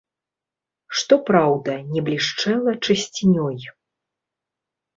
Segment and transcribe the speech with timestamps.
[1.01, 3.63] Што праўда, не блішчэла чысцінёй.